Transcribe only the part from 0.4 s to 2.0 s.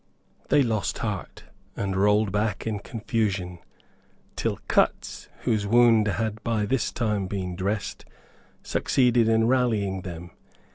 They lost heart, and